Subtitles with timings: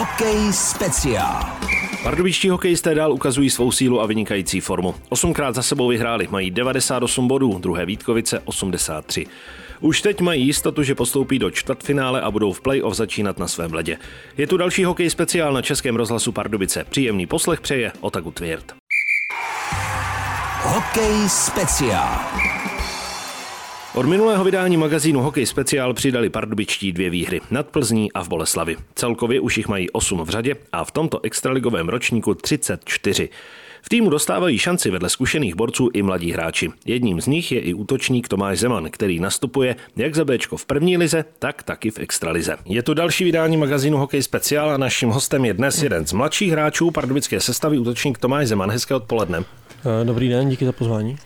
[0.00, 1.46] Hokej speciál.
[2.02, 4.94] Pardubičtí hokejisté dál ukazují svou sílu a vynikající formu.
[5.08, 9.26] Osmkrát za sebou vyhráli, mají 98 bodů, druhé Vítkovice 83.
[9.80, 13.72] Už teď mají jistotu, že postoupí do čtvrtfinále a budou v play-off začínat na svém
[13.72, 13.98] ledě.
[14.36, 16.84] Je tu další hokej speciál na Českém rozhlasu Pardubice.
[16.90, 18.74] Příjemný poslech přeje Otaku Tvěrt.
[20.62, 22.49] Hokej speciál.
[23.94, 28.76] Od minulého vydání magazínu Hokej Speciál přidali pardubičtí dvě výhry nad Plzní a v Boleslavi.
[28.94, 33.28] Celkově už jich mají 8 v řadě a v tomto extraligovém ročníku 34.
[33.82, 36.68] V týmu dostávají šanci vedle zkušených borců i mladí hráči.
[36.86, 40.96] Jedním z nich je i útočník Tomáš Zeman, který nastupuje jak za Bčko v první
[40.96, 42.56] lize, tak taky v extralize.
[42.64, 46.52] Je tu další vydání magazínu Hokej Speciál a naším hostem je dnes jeden z mladších
[46.52, 48.70] hráčů pardubické sestavy, útočník Tomáš Zeman.
[48.70, 49.44] Hezké odpoledne.
[50.04, 51.16] Dobrý den, díky za pozvání.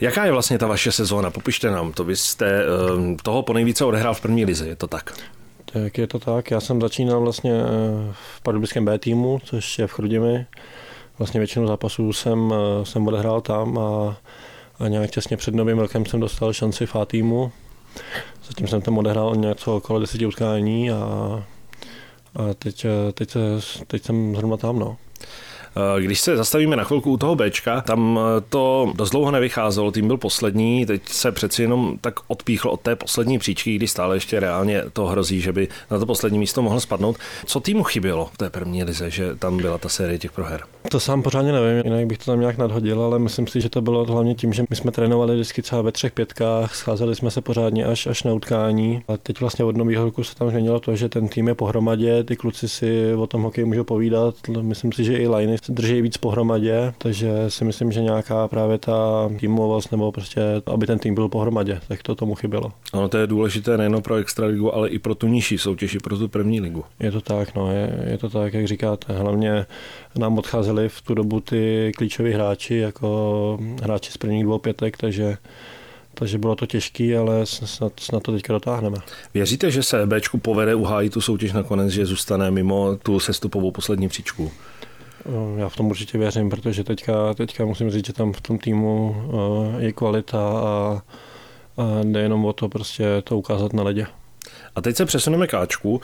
[0.00, 1.30] Jaká je vlastně ta vaše sezóna?
[1.30, 2.04] Popište nám to.
[2.04, 5.14] Vy jste ehm, toho po nejvíce odehrál v první lize, je to tak?
[5.72, 6.50] Tak je to tak.
[6.50, 10.46] Já jsem začínal vlastně eh, v pardubickém B týmu, což je v Chrudimi.
[11.18, 14.16] Vlastně většinu zápasů jsem, eh, jsem odehrál tam a,
[14.78, 17.52] a nějak těsně před novým rokem jsem dostal šanci v A týmu.
[18.46, 20.96] Zatím jsem tam odehrál něco okolo deseti utkání a,
[22.34, 23.36] a teď, eh, teď,
[23.86, 24.78] teď jsem zrovna tam.
[24.78, 24.96] No.
[25.78, 29.90] Eh, když se zastavíme na chvilku u toho Bčka, tam eh, to dost dlouho nevycházelo,
[29.90, 34.16] tým byl poslední, teď se přeci jenom tak odpíchl od té poslední příčky, kdy stále
[34.16, 37.16] ještě reálně to hrozí, že by na to poslední místo mohl spadnout.
[37.46, 40.60] Co týmu chybělo v té první lize, že tam byla ta série těch proher?
[40.90, 43.82] To sám pořádně nevím, jinak bych to tam nějak nadhodil, ale myslím si, že to
[43.82, 47.40] bylo hlavně tím, že my jsme trénovali vždycky třeba ve třech pětkách, scházeli jsme se
[47.40, 49.02] pořádně až, až na utkání.
[49.08, 52.24] A teď vlastně od nového roku se tam změnilo to, že ten tým je pohromadě,
[52.24, 54.34] ty kluci si o tom hokeji můžou povídat.
[54.62, 59.28] Myslím si, že i liny drží víc pohromadě, takže si myslím, že nějaká právě ta
[59.40, 62.72] týmovost nebo prostě, aby ten tým byl pohromadě, tak to tomu chybělo.
[62.92, 66.18] Ano, to je důležité nejen pro extraligu, ale i pro tu nižší soutěž, i pro
[66.18, 66.84] tu první ligu.
[67.00, 69.12] Je to tak, no, je, je to tak, jak říkáte.
[69.12, 69.66] Hlavně
[70.16, 75.36] nám odcházeli v tu dobu ty klíčoví hráči, jako hráči z prvních dvou pětek, takže
[76.14, 78.96] takže bylo to těžké, ale snad, snad to teďka dotáhneme.
[79.34, 84.08] Věříte, že se Bčku povede uhájit tu soutěž nakonec, že zůstane mimo tu sestupovou poslední
[84.08, 84.50] příčku?
[85.56, 89.16] Já v tom určitě věřím, protože teďka, teďka musím říct, že tam v tom týmu
[89.78, 91.02] eh, je kvalita a,
[91.76, 94.06] a jde jenom o to prostě to ukázat na ledě.
[94.74, 96.00] A teď se přesuneme k Ačku.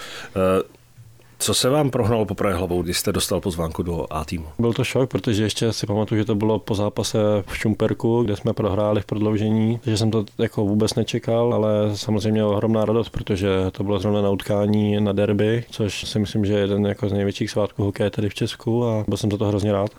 [1.38, 4.46] Co se vám prohnalo po hlavou, když jste dostal pozvánku do A týmu?
[4.58, 8.36] Byl to šok, protože ještě si pamatuju, že to bylo po zápase v Šumperku, kde
[8.36, 13.48] jsme prohráli v prodloužení, takže jsem to jako vůbec nečekal, ale samozřejmě ohromná radost, protože
[13.72, 17.12] to bylo zrovna na utkání na derby, což si myslím, že je jeden jako z
[17.12, 19.90] největších svátků hokeje tady v Česku a byl jsem za to hrozně rád.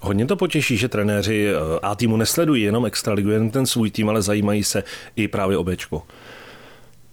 [0.00, 4.08] Hodně to potěší, že trenéři eh, A týmu nesledují jenom extraligu, jen ten svůj tým,
[4.08, 4.82] ale zajímají se
[5.16, 6.02] i právě o Bčku.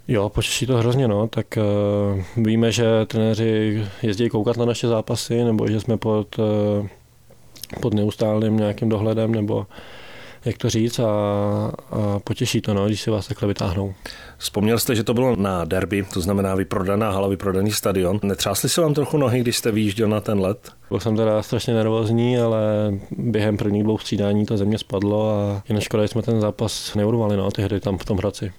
[0.08, 1.28] Jo, počeší to hrozně, no.
[1.28, 6.88] Tak uh, víme, že trenéři jezdí koukat na naše zápasy, nebo že jsme pod, uh,
[7.82, 9.68] pod neustálým nějakým dohledem, nebo
[10.46, 11.06] jak to říct, a,
[11.92, 13.94] a potěší to, no, když si vás takhle vytáhnou.
[14.38, 18.20] Vzpomněl jste, že to bylo na derby, to znamená vyprodaná hala, vyprodaný stadion.
[18.24, 20.72] Netřásli se vám trochu nohy, když jste vyjížděl na ten let?
[20.90, 22.62] Byl jsem teda strašně nervózní, ale
[23.12, 27.38] během prvních dvou střídání to země spadlo a jen škoda, že jsme ten zápas neurvali,
[27.38, 28.52] no, ty hry tam v tom Hradci.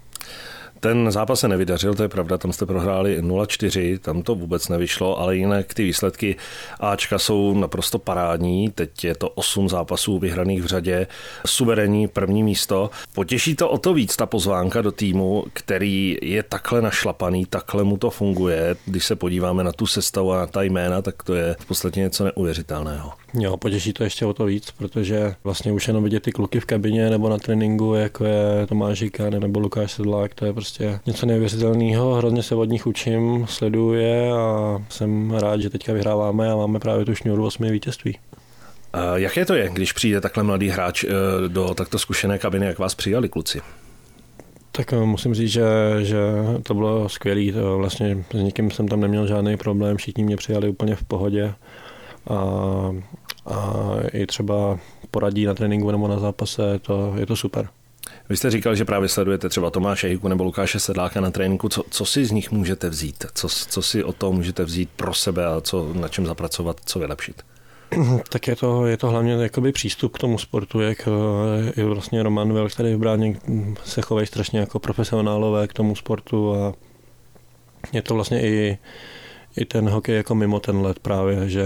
[0.81, 5.21] Ten zápas se nevydařil, to je pravda, tam jste prohráli 0-4, tam to vůbec nevyšlo,
[5.21, 6.37] ale jinak ty výsledky
[6.81, 8.71] Ačka jsou naprosto parádní.
[8.71, 11.07] Teď je to 8 zápasů vyhraných v řadě,
[11.47, 12.91] suverénní první místo.
[13.15, 17.97] Potěší to o to víc ta pozvánka do týmu, který je takhle našlapaný, takhle mu
[17.97, 18.77] to funguje.
[18.85, 22.01] Když se podíváme na tu sestavu a na ta jména, tak to je v podstatě
[22.01, 23.13] něco neuvěřitelného.
[23.35, 26.65] Jo, potěší to ještě o to víc, protože vlastně už jenom vidět ty kluky v
[26.65, 30.68] kabině nebo na tréninku, jako je Tomáš Žika nebo Lukáš Sedlák, to je prostě
[31.07, 32.15] něco neuvěřitelného.
[32.15, 37.05] Hrozně se od nich učím, sleduje a jsem rád, že teďka vyhráváme a máme právě
[37.05, 38.19] tu šňůru osmi vítězství.
[39.15, 41.09] Jaké to je, když přijde takhle mladý hráč eh,
[41.49, 43.61] do takto zkušené kabiny, jak vás přijali kluci?
[44.73, 45.65] Tak eh, musím říct, že,
[45.99, 46.19] že
[46.63, 47.53] to bylo skvělé.
[47.77, 51.55] Vlastně s nikým jsem tam neměl žádný problém, všichni mě přijali úplně v pohodě.
[52.31, 52.35] A,
[53.47, 54.79] a i třeba
[55.11, 57.69] poradí na tréninku nebo na zápase, to, je to super.
[58.29, 61.69] Vy jste říkal, že právě sledujete třeba Tomáše Hiku nebo Lukáše Sedláka na tréninku.
[61.69, 63.27] Co, co si z nich můžete vzít?
[63.35, 66.99] Co, co si o tom můžete vzít pro sebe a co, na čem zapracovat, co
[66.99, 67.43] vylepšit?
[68.29, 71.09] Tak je to, je to hlavně jakoby přístup k tomu sportu, jak
[71.77, 73.37] je vlastně Roman Vel, který v bráně
[73.85, 76.75] se chovají strašně jako profesionálové k tomu sportu a
[77.93, 78.79] je to vlastně i,
[79.57, 81.65] i ten hokej jako mimo ten let právě, že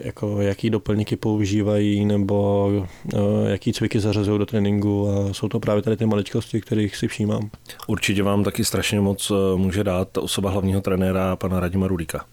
[0.00, 2.68] jako jaký doplňky používají nebo
[3.14, 7.08] uh, jaký cviky zařazují do tréninku a jsou to právě tady ty maličkosti, kterých si
[7.08, 7.50] všímám.
[7.86, 12.24] Určitě vám taky strašně moc může dát osoba hlavního trenéra pana Radima Rudíka.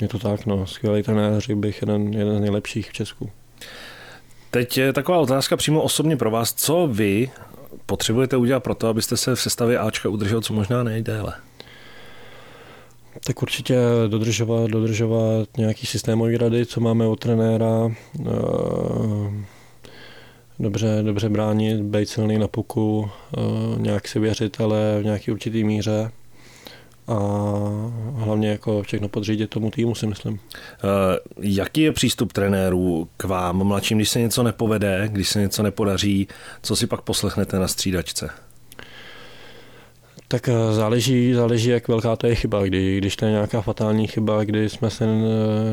[0.00, 3.30] Je to tak, no, skvělý trenér, řekl bych, jeden, jeden z nejlepších v Česku.
[4.50, 6.54] Teď je taková otázka přímo osobně pro vás.
[6.54, 7.30] Co vy
[7.86, 11.34] potřebujete udělat pro to, abyste se v sestavě Ačka udržel co možná nejdéle?
[13.24, 13.76] Tak určitě
[14.08, 19.44] dodržovat, dodržovat nějaký systémový rady, co máme od trenéra, eh,
[20.58, 23.40] dobře, dobře bránit, být silný na puku, eh,
[23.76, 26.10] nějak si věřit, ale v nějaký určitý míře
[27.08, 27.14] a
[28.14, 30.40] hlavně jako všechno podřídit tomu týmu, si myslím.
[30.40, 35.62] Eh, jaký je přístup trenérů k vám, mladším, když se něco nepovede, když se něco
[35.62, 36.28] nepodaří,
[36.62, 38.45] co si pak poslechnete na střídačce?
[40.28, 42.64] Tak eh, záleží, záleží, jak velká to je chyba.
[42.64, 45.06] Kdy, když to je nějaká fatální chyba, kdy jsme se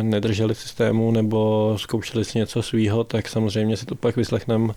[0.01, 4.73] nedrželi systému nebo zkoušeli si něco svýho, tak samozřejmě si to pak vyslechneme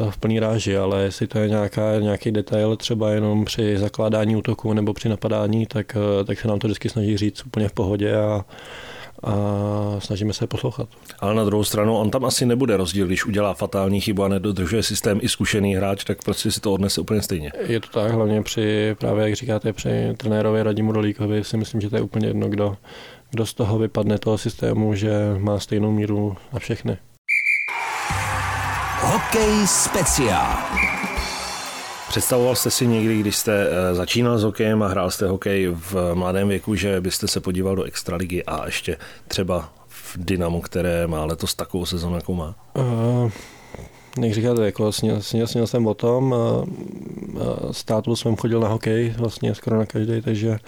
[0.00, 4.36] eh, v plný ráži, ale jestli to je nějaká, nějaký detail třeba jenom při zakládání
[4.36, 7.72] útoku nebo při napadání, tak, eh, tak se nám to vždycky snaží říct úplně v
[7.72, 8.44] pohodě a,
[9.22, 9.34] a
[9.98, 10.88] snažíme se poslouchat.
[11.20, 14.82] Ale na druhou stranu, on tam asi nebude rozdíl, když udělá fatální chybu a nedodržuje
[14.82, 17.52] systém i zkušený hráč, tak prostě si to odnese úplně stejně.
[17.66, 21.90] Je to tak, hlavně při, právě jak říkáte, při trenérovi Radimu Dolíkovi si myslím, že
[21.90, 22.76] to je úplně jedno, kdo,
[23.30, 26.96] kdo z toho vypadne toho systému, že má stejnou míru na všechny.
[29.00, 30.56] Hokej speciál.
[32.14, 36.14] Představoval jste si někdy, když jste eh, začínal s hokejem a hrál jste hokej v
[36.14, 38.96] mladém věku, že byste se podíval do extraligy a ještě
[39.28, 42.54] třeba v Dynamu, které má letos takovou sezonu, jakou má?
[42.74, 43.30] Uh,
[44.22, 46.32] jak říkáte, jako sněl, sněl, sněl jsem o tom.
[46.32, 46.64] Uh,
[47.70, 50.58] státu jsem chodil na hokej vlastně skoro na každý, takže,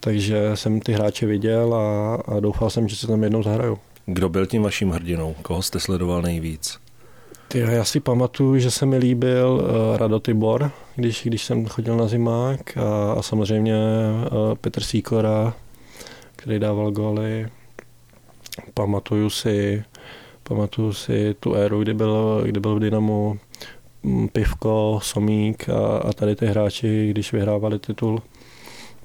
[0.00, 3.78] takže jsem ty hráče viděl a, a doufal jsem, že se tam jednou zahraju.
[4.06, 5.34] Kdo byl tím vaším hrdinou?
[5.42, 6.78] Koho jste sledoval nejvíc?
[7.52, 11.96] Ty, já si pamatuju, že se mi líbil uh, Rado Tibor, když, když jsem chodil
[11.96, 13.74] na zimák a, a samozřejmě
[14.32, 15.54] uh, Petr Sýkora,
[16.36, 17.48] který dával góly.
[18.74, 19.84] Pamatuju si,
[20.42, 23.38] pamatuju si tu éru, kdy byl, kdy byl v Dynamu
[24.02, 28.22] mm, Pivko, Somík a, a tady ty hráči, když vyhrávali titul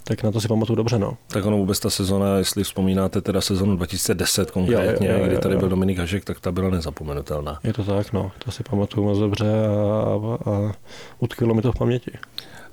[0.07, 1.00] tak na to si pamatuju dobře.
[1.00, 1.18] No.
[1.27, 5.38] Tak ono vůbec ta sezona, jestli vzpomínáte teda sezonu 2010 konkrétně, jo, jo, jo, kdy
[5.38, 7.59] tady byl Dominik Hašek, tak ta byla nezapomenutelná.
[7.63, 10.71] Je to tak, no, to si pamatuju moc dobře a, a, a
[11.19, 12.12] utkvělo mi to v paměti.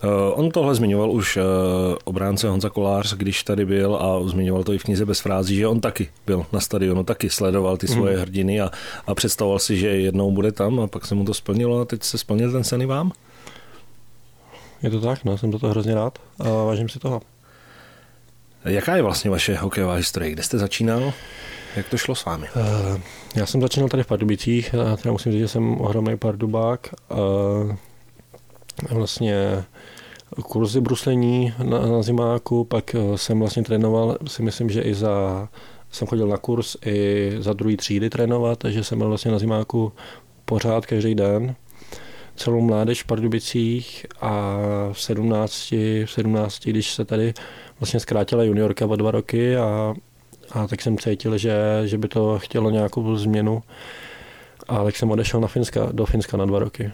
[0.04, 0.10] Uh,
[0.40, 1.42] on tohle zmiňoval už uh,
[2.04, 5.66] obránce Honza Kolář, když tady byl a zmiňoval to i v knize bez frází, že
[5.66, 8.20] on taky byl na stadionu, taky sledoval ty svoje mm.
[8.20, 8.70] hrdiny a,
[9.06, 12.02] a představoval si, že jednou bude tam a pak se mu to splnilo a teď
[12.02, 13.12] se splnil ten sen i vám?
[14.84, 17.22] Je to tak, no, jsem to hrozně rád a vážím si toho.
[18.64, 20.32] Jaká je vlastně vaše hokejová historie?
[20.32, 21.12] Kde jste začínal?
[21.76, 22.46] Jak to šlo s vámi?
[22.56, 23.00] Uh,
[23.34, 26.94] já jsem začínal tady v Pardubicích, a teda musím říct, že jsem ohromný pardubák.
[27.08, 27.74] Uh,
[28.90, 29.64] vlastně
[30.42, 35.48] kurzy bruslení na, na zimáku, pak eh, jsem vlastně trénoval, si myslím, že i za,
[35.90, 39.92] jsem chodil na kurz i za druhý třídy trénovat, takže jsem byl vlastně na zimáku
[40.44, 41.54] pořád každý den
[42.36, 44.56] celou mládež v Pardubicích a
[44.92, 45.70] v 17,
[46.04, 47.34] v 17 když se tady
[47.80, 49.94] vlastně zkrátila juniorka o dva roky a,
[50.50, 53.62] a tak jsem cítil, že, že by to chtělo nějakou změnu.
[54.68, 56.92] A tak jsem odešel na Finska, do Finska na dva roky.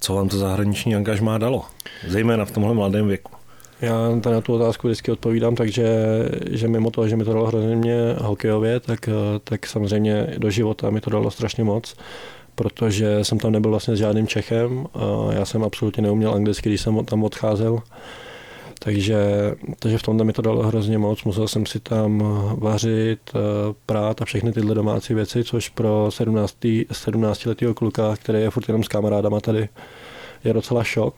[0.00, 1.64] Co vám to zahraniční angažmá dalo?
[2.06, 3.32] Zejména v tomhle mladém věku.
[3.80, 3.94] Já
[4.30, 5.86] na tu otázku vždycky odpovídám, takže
[6.50, 9.08] že mimo toho, že mi to dalo hrozně mě hokejově, tak,
[9.44, 11.94] tak samozřejmě do života mi to dalo strašně moc
[12.58, 14.86] protože jsem tam nebyl vlastně s žádným Čechem.
[14.94, 17.78] A já jsem absolutně neuměl anglicky, když jsem tam odcházel.
[18.78, 19.18] Takže,
[19.78, 21.24] takže v tomhle mi to dalo hrozně moc.
[21.24, 22.22] Musel jsem si tam
[22.58, 23.38] vařit, eh,
[23.86, 28.68] prát a všechny tyhle domácí věci, což pro 17, 17 letého kluka, který je furt
[28.68, 29.68] jenom s kamarádama tady,
[30.44, 31.14] je docela šok.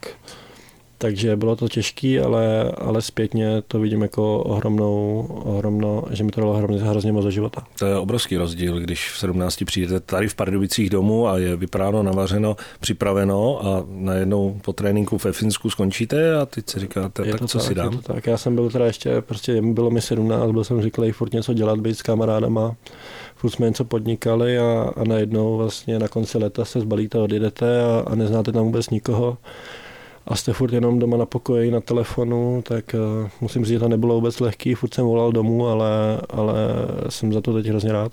[1.02, 6.40] Takže bylo to těžké, ale, ale zpětně to vidím jako ohromnou, ohromno, že mi to
[6.40, 7.66] dalo hrozně, hrozně moc do života.
[7.78, 12.02] To je obrovský rozdíl, když v 17 přijdete tady v Pardubicích domů a je vypráno,
[12.02, 17.50] navařeno, připraveno a najednou po tréninku ve Finsku skončíte a teď si říkáte, je tak
[17.50, 17.99] co tak, si dám?
[17.99, 21.52] tak, já jsem byl teda ještě, prostě bylo mi 17, byl jsem zvyklý furt něco
[21.52, 22.76] dělat, být s kamarádama,
[23.37, 28.04] furt jsme něco podnikali a, a najednou vlastně na konci leta se zbalíte, odjedete a,
[28.07, 29.38] a neznáte tam vůbec nikoho
[30.27, 33.89] a jste furt jenom doma na pokoji, na telefonu, tak uh, musím říct, že to
[33.89, 36.55] nebylo vůbec lehký, furt jsem volal domů, ale, ale
[37.09, 38.12] jsem za to teď hrozně rád.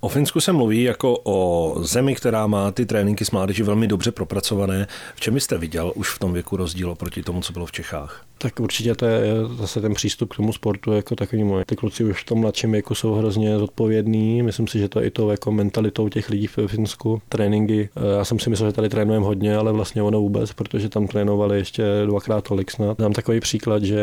[0.00, 4.12] O Finsku se mluví jako o zemi, která má ty tréninky s mládeží velmi dobře
[4.12, 4.86] propracované.
[5.14, 8.22] V čem jste viděl už v tom věku rozdíl proti tomu, co bylo v Čechách?
[8.38, 9.22] Tak určitě to je
[9.58, 11.64] zase ten přístup k tomu sportu jako takový můj.
[11.66, 14.42] Ty kluci už v tom mladším věku jsou hrozně zodpovědní.
[14.42, 17.22] Myslím si, že to je i to jako mentalitou těch lidí v Finsku.
[17.28, 21.06] Tréninky, já jsem si myslel, že tady trénujeme hodně, ale vlastně ono vůbec, protože tam
[21.06, 22.98] trénovali ještě dvakrát tolik snad.
[22.98, 24.00] Dám takový příklad, že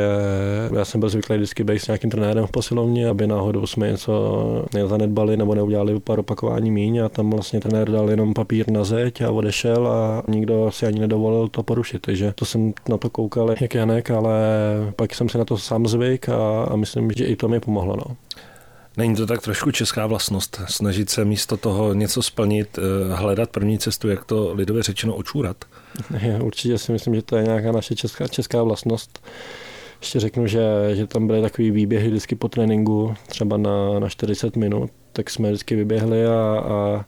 [0.76, 4.66] já jsem byl zvyklý vždycky být s nějakým trenérem v posilovně, aby náhodou jsme něco
[4.74, 9.22] nezanedbali nebo neudělali pár opakování míň a tam vlastně trenér dal jenom papír na zeď
[9.22, 12.02] a odešel a nikdo si ani nedovolil to porušit.
[12.02, 14.34] Takže to jsem na to koukal jak Janek, ale
[14.96, 17.96] pak jsem se na to sám zvyk a, a myslím, že i to mi pomohlo.
[17.96, 18.16] No.
[18.98, 23.80] Není to tak trošku česká vlastnost, snažit se místo toho něco splnit, eh, hledat první
[23.80, 25.58] cestu, jak to lidově řečeno očůrat?
[26.22, 29.26] Já určitě si myslím, že to je nějaká naše česká, česká vlastnost.
[30.02, 30.62] Ještě řeknu, že,
[30.94, 35.50] že tam byly takový výběhy vždycky po tréninku, třeba na, na 40 minut, tak jsme
[35.50, 37.06] vždycky vyběhli a, a,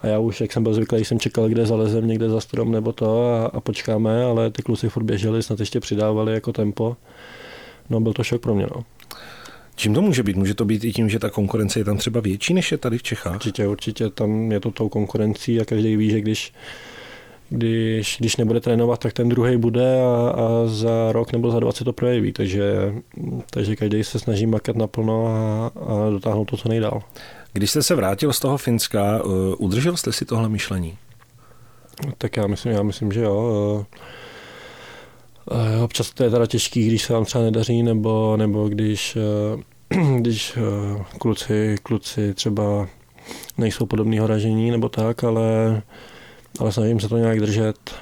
[0.00, 2.92] a já už, jak jsem byl zvyklý, jsem čekal, kde zalezem někde za strom nebo
[2.92, 6.96] to a, a počkáme, ale ty kluci furt běželi, snad ještě přidávali jako tempo.
[7.90, 8.66] No byl to šok pro mě.
[8.76, 8.84] No.
[9.76, 10.36] Čím to může být?
[10.36, 12.98] Může to být i tím, že ta konkurence je tam třeba větší, než je tady
[12.98, 13.34] v Čechách?
[13.34, 16.52] Určitě, určitě tam je to tou konkurencí a každý ví, že když
[17.48, 21.84] když, když nebude trénovat, tak ten druhý bude a, a za rok nebo za 20
[21.84, 22.32] to projeví.
[22.32, 22.94] Takže,
[23.50, 27.02] takže každý se snaží makat naplno a, a dotáhnout to co nejdál.
[27.52, 30.98] Když jste se vrátil z toho Finska, uh, udržel jste si tohle myšlení?
[32.18, 33.86] Tak já myslím, já myslím že jo.
[35.50, 39.16] Uh, občas to je teda těžký, když se vám třeba nedaří, nebo, nebo když,
[39.92, 40.58] uh, když
[41.18, 42.88] kluci, kluci třeba
[43.58, 45.82] nejsou podobného ražení nebo tak, ale
[46.60, 47.94] ale snažím se to nějak držet.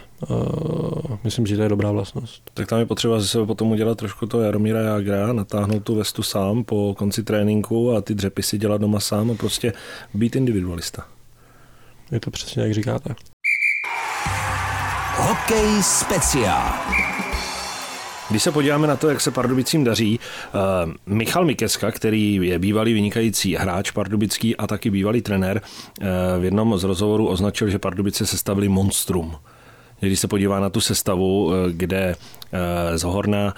[1.25, 2.51] Myslím, že to je dobrá vlastnost.
[2.55, 6.23] Tak tam je potřeba ze sebe potom udělat trošku to Jaromíra Jagra, natáhnout tu vestu
[6.23, 9.73] sám po konci tréninku a ty dřepy si dělat doma sám a prostě
[10.15, 11.07] být individualista.
[12.13, 13.15] Je to přesně, jak říkáte.
[15.17, 17.04] Hokej speciál.
[18.31, 20.21] Když se podíváme na to, jak se Pardubicím daří,
[20.55, 25.61] uh, Michal Mikeska, který je bývalý vynikající hráč pardubický a taky bývalý trenér,
[26.01, 26.07] uh,
[26.41, 29.37] v jednom z rozhovorů označil, že Pardubice sestavili monstrum.
[30.01, 32.17] Když se podívá na tu sestavu, uh, kde
[32.95, 33.55] z Horna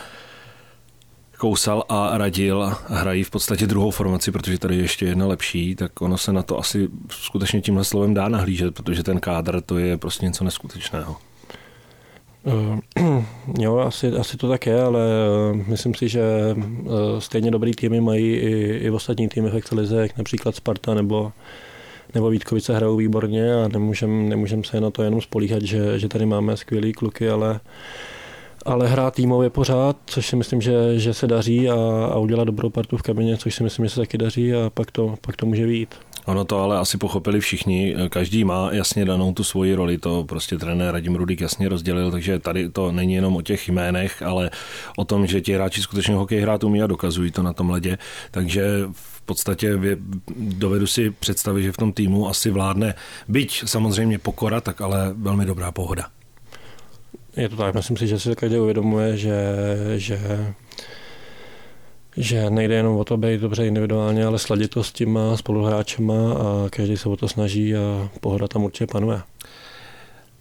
[1.39, 6.03] Kousal a Radil hrají v podstatě druhou formaci, protože tady je ještě jedna lepší, tak
[6.03, 9.97] ono se na to asi skutečně tímhle slovem dá nahlížet, protože ten kádr to je
[9.97, 11.17] prostě něco neskutečného.
[12.47, 12.79] Uh,
[13.59, 15.01] jo, asi, asi to tak je, ale
[15.53, 16.23] uh, myslím si, že
[16.55, 21.33] uh, stejně dobrý týmy mají i, i ostatní týmy v Extralize, jak například Sparta nebo,
[22.15, 26.27] nebo Vítkovice hrajou výborně a nemůžeme nemůžem se na to jenom spolíhat, že, že tady
[26.27, 27.61] máme skvělý kluky, ale
[28.67, 31.75] ale hrát týmově pořád, což si myslím, že, že se daří a,
[32.13, 34.91] a udělat dobrou partu v kabině, což si myslím, že se taky daří a pak
[34.91, 35.95] to, pak to může být.
[36.27, 37.95] Ono to ale asi pochopili všichni.
[38.09, 42.39] Každý má jasně danou tu svoji roli, to prostě trenér Radim Rudík jasně rozdělil, takže
[42.39, 44.51] tady to není jenom o těch jménech, ale
[44.97, 47.99] o tom, že ti hráči skutečně hokej hrát umí a dokazují to na tom ledě.
[48.31, 49.79] Takže v podstatě
[50.37, 52.95] dovedu si představit, že v tom týmu asi vládne,
[53.29, 56.07] byť samozřejmě pokora, tak ale velmi dobrá pohoda.
[57.37, 59.37] Je to tak, myslím si, že si každý uvědomuje, že,
[59.97, 60.19] že
[62.17, 66.69] že nejde jenom o to být dobře individuálně, ale sladit to s těma spoluhráčema a
[66.71, 69.21] každý se o to snaží a pohoda tam určitě panuje.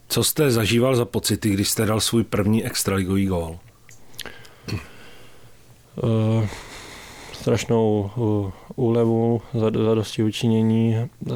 [0.08, 3.60] Co jste zažíval za pocity, když jste dal svůj první extraligový gól?
[6.03, 6.48] Uh,
[7.46, 8.10] strašnou
[8.75, 9.42] úlevu,
[9.96, 10.96] dosti učinění.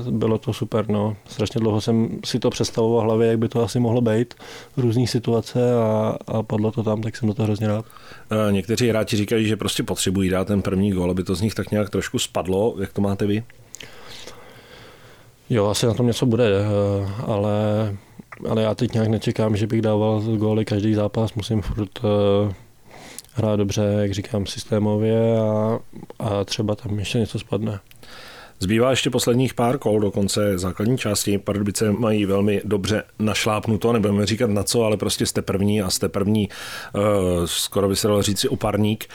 [0.10, 1.16] Bylo to super, no.
[1.28, 4.34] Strašně dlouho jsem si to představoval v hlavě, jak by to asi mohlo být
[4.78, 7.86] v různých situace a, a padlo to tam, tak jsem to hrozně rád.
[8.52, 11.72] Někteří hráči říkají, že prostě potřebují dát ten první gól, aby to z nich tak
[11.72, 12.76] nějak trošku spadlo.
[12.80, 13.44] Jak to máte vy?
[15.50, 17.52] Jo, asi na tom něco bude, eh, ale,
[18.50, 22.54] ale já teď nějak nečekám, že bych dával góly každý zápas, musím furt eh,
[23.40, 25.80] hrát dobře, jak říkám, systémově a,
[26.20, 27.80] a třeba tam ještě něco spadne.
[28.60, 31.38] Zbývá ještě posledních pár kol do konce základní části.
[31.38, 36.10] Pardubice mají velmi dobře našlápnuto, nebudeme říkat na co, ale prostě jste první a jste
[36.10, 36.50] první,
[36.96, 37.02] uh,
[37.46, 39.06] skoro by se dalo říct si oparník.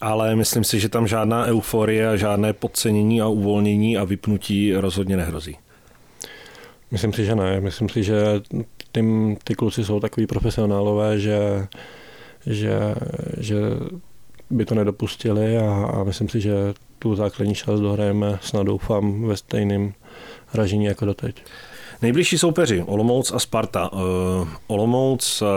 [0.00, 5.56] Ale myslím si, že tam žádná euforie žádné podcenění a uvolnění a vypnutí rozhodně nehrozí.
[6.90, 7.60] Myslím si, že ne.
[7.60, 8.40] Myslím si, že
[8.92, 11.66] tím, ty kluci jsou takový profesionálové, že
[12.46, 12.94] že,
[13.38, 13.56] že
[14.50, 16.54] by to nedopustili a, a myslím si, že
[16.98, 19.92] tu základní část dohrajeme snad doufám ve stejném
[20.54, 21.44] ražení jako doteď.
[22.02, 23.92] Nejbližší soupeři Olomouc a Sparta.
[23.92, 24.00] Uh,
[24.66, 25.48] Olomouc uh,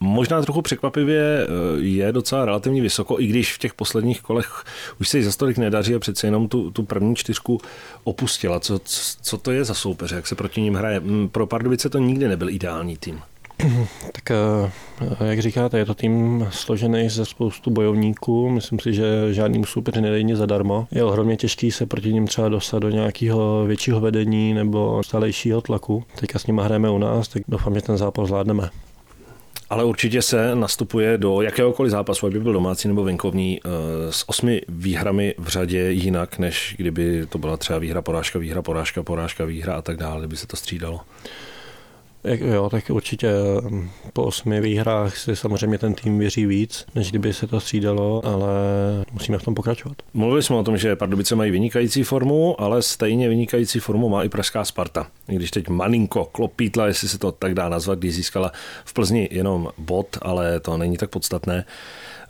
[0.00, 1.46] možná trochu překvapivě eh,
[1.78, 4.64] je docela relativně vysoko, i když v těch posledních kolech
[5.00, 7.60] už se jí za stolik nedaří a přece jenom tu, tu první čtyřku
[8.04, 8.60] opustila.
[8.60, 8.80] Co,
[9.22, 11.00] co to je za soupeře, jak se proti ním hraje?
[11.00, 13.20] Mm, pro Pardubice to nikdy nebyl ideální tým.
[14.12, 18.50] Tak eh, jak říkáte, je to tým složený ze spoustu bojovníků.
[18.50, 20.88] Myslím si, že žádný soupeři nedej nic zadarmo.
[20.90, 26.04] Je ohromně těžký se proti ním třeba dostat do nějakého většího vedení nebo stálejšího tlaku.
[26.20, 28.70] Teďka s nimi hrajeme u nás, tak doufám, že ten zápas zvládneme.
[29.70, 34.62] Ale určitě se nastupuje do jakéhokoliv zápasu, aby byl domácí nebo venkovní, eh, s osmi
[34.68, 39.74] výhrami v řadě jinak, než kdyby to byla třeba výhra, porážka, výhra, porážka, porážka, výhra
[39.74, 41.00] a tak dále, kdyby se to střídalo.
[42.26, 43.28] Jo, tak určitě
[43.68, 48.26] mm, po osmi výhrách si samozřejmě ten tým věří víc, než kdyby se to střídalo,
[48.26, 48.48] ale
[49.12, 49.96] musíme v tom pokračovat.
[50.14, 54.28] Mluvili jsme o tom, že Pardubice mají vynikající formu, ale stejně vynikající formu má i
[54.28, 55.06] Pražská Sparta.
[55.26, 58.52] Když teď malinko klopítla, jestli se to tak dá nazvat, když získala
[58.84, 61.64] v Plzni jenom bod, ale to není tak podstatné.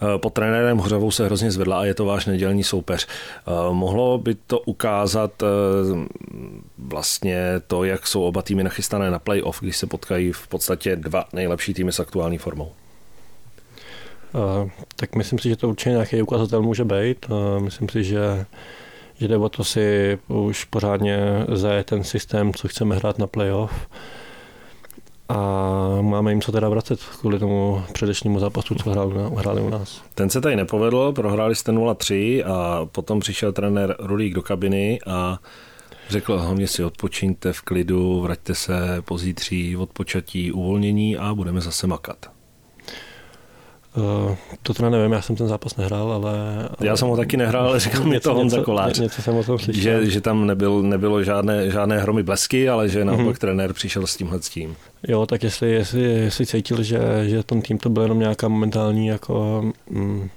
[0.03, 3.07] Eh, pod trenérem Hořavou se hrozně zvedla a je to váš nedělní soupeř.
[3.07, 5.47] Eh, mohlo by to ukázat eh,
[6.79, 11.25] vlastně to, jak jsou oba týmy nachystané na playoff, když se potkají v podstatě dva
[11.33, 12.73] nejlepší týmy s aktuální formou?
[14.97, 17.27] tak myslím si, že to určitě nějaký ukazatel může být.
[17.59, 18.47] myslím si, že
[19.19, 21.19] že jde o to si už pořádně
[21.53, 23.89] zajet ten systém, co chceme hrát na playoff
[25.29, 25.39] a
[26.01, 30.03] máme jim co teda vracet kvůli tomu předešnímu zápasu, co hráli, hráli u nás.
[30.15, 35.39] Ten se tady nepovedl, prohráli jste 0-3 a potom přišel trenér Rulík do kabiny a
[36.09, 42.36] řekl, hlavně si odpočiňte v klidu, vraťte se pozítří, odpočatí, uvolnění a budeme zase makat.
[43.97, 46.33] Uh, to teda nevím, já jsem ten zápas nehrál, ale...
[46.79, 48.99] ale já jsem ho taky nehrál, ale říkal mi to Honza Kolář.
[48.99, 49.83] Něco jsem o tom slyšel.
[49.83, 53.39] Že, že tam nebyl, nebylo žádné, žádné hromy blesky, ale že naopak mm-hmm.
[53.39, 54.77] trenér přišel s tímhle s tím.
[55.09, 59.07] Jo, tak jestli, jestli, jestli cítil, že, že ten tým to byl jenom nějaká momentální
[59.07, 60.29] jako mm,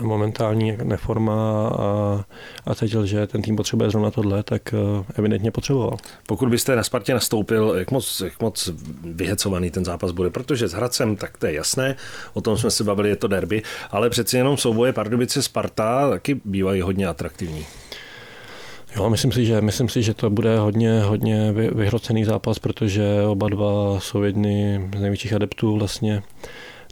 [0.00, 2.24] momentální neforma a,
[2.66, 5.96] a cítil, že ten tým potřebuje zrovna tohle, tak eh, evidentně potřeboval.
[6.26, 8.70] Pokud byste na Spartě nastoupil, jak moc, jak moc
[9.02, 11.96] vyhecovaný ten zápas bude, protože s Hradcem, tak to je jasné,
[12.34, 16.40] o tom jsme se bavili, je to derby, ale přeci jenom souboje Pardubice Sparta taky
[16.44, 17.66] bývají hodně atraktivní.
[18.96, 23.48] Jo, myslím si, že, myslím si, že to bude hodně, hodně vyhrocený zápas, protože oba
[23.48, 26.22] dva jsou jedny z největších adeptů vlastně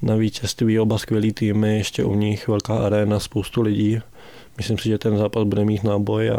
[0.03, 4.01] na vítězství, oba skvělý týmy, ještě u nich velká arena, spoustu lidí.
[4.57, 6.35] Myslím si, že ten zápas bude mít náboj a,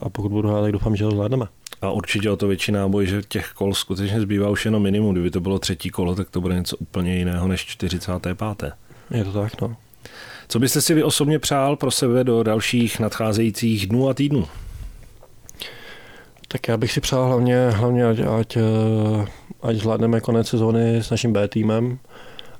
[0.00, 1.46] a pokud budu hrát, tak doufám, že ho zvládneme.
[1.82, 5.12] A určitě o to větší náboj, že těch kol skutečně zbývá už jenom minimum.
[5.12, 8.38] Kdyby to bylo třetí kolo, tak to bude něco úplně jiného než 45.
[9.10, 9.76] Je to tak, no.
[10.48, 14.46] Co byste si vy osobně přál pro sebe do dalších nadcházejících dnů a týdnů?
[16.48, 18.58] Tak já bych si přál hlavně, hlavně ať, ať,
[19.62, 21.98] ať zvládneme konec sezóny s naším B týmem,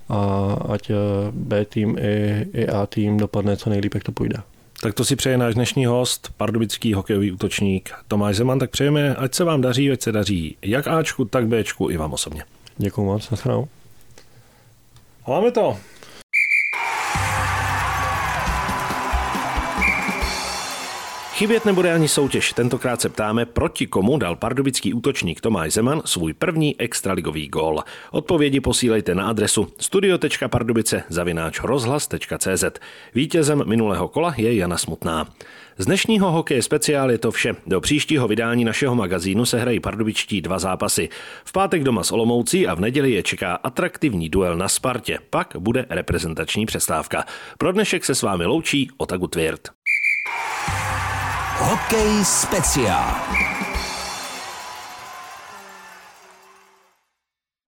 [0.09, 0.97] a ať eh,
[1.33, 4.37] B tým i, i A tým dopadne co nejlíp, jak to půjde.
[4.81, 9.35] Tak to si přeje náš dnešní host, pardubický hokejový útočník Tomáš Zeman, tak přejeme, ať
[9.35, 12.45] se vám daří, ať se daří jak Ačku, tak Bčku i vám osobně.
[12.77, 13.69] Děkuji moc, nashledanou.
[15.29, 15.77] máme to.
[21.37, 22.53] Chybět nebude ani soutěž.
[22.53, 27.83] Tentokrát se ptáme, proti komu dal pardubický útočník Tomáš Zeman svůj první extraligový gól.
[28.11, 32.65] Odpovědi posílejte na adresu studio.pardubice zavináč rozhlas.cz.
[33.15, 35.29] Vítězem minulého kola je Jana Smutná.
[35.79, 37.55] Z dnešního hokeje speciál je to vše.
[37.67, 41.09] Do příštího vydání našeho magazínu se hrají pardubičtí dva zápasy.
[41.45, 45.19] V pátek doma s Olomoucí a v neděli je čeká atraktivní duel na Spartě.
[45.31, 47.25] Pak bude reprezentační přestávka.
[47.59, 49.71] Pro dnešek se s vámi loučí Otagu Tvěrt.
[51.59, 53.17] Hokej speciál.